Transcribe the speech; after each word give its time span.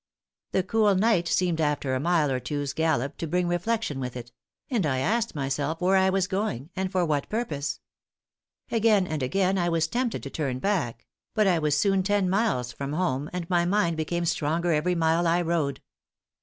The 0.51 0.63
cool 0.63 0.95
night 0.95 1.27
seemed 1.27 1.61
after 1.61 1.93
a 1.93 1.99
mile 1.99 2.31
or 2.31 2.39
two's 2.39 2.73
gallop 2.73 3.17
to 3.17 3.27
bring 3.27 3.47
reflection 3.47 3.99
with 3.99 4.17
it; 4.17 4.31
and 4.67 4.83
I 4.83 4.97
asked 4.97 5.35
myself 5.35 5.79
where 5.79 5.95
I 5.95 6.09
was 6.09 6.25
going, 6.25 6.71
and 6.75 6.91
for 6.91 7.05
what 7.05 7.29
purpose. 7.29 7.79
Again 8.71 9.05
and 9.05 9.21
again 9.21 9.59
I 9.59 9.69
was 9.69 9.87
tempted 9.87 10.23
to 10.23 10.29
turn 10.31 10.57
back; 10.57 11.05
but 11.35 11.45
I 11.45 11.59
was 11.59 11.77
soon 11.77 12.01
ten 12.01 12.31
miles 12.31 12.71
from 12.71 12.93
home, 12.93 13.29
and 13.31 13.47
my 13.47 13.63
mind 13.63 13.95
became 13.95 14.25
stronger 14.25 14.71
every 14.73 14.95
mile 14.95 15.27
I 15.27 15.43
rode. 15.43 15.81